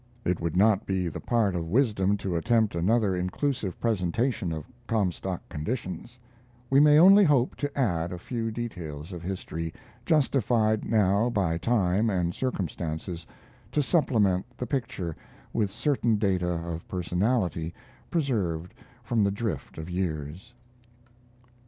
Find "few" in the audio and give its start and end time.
8.17-8.49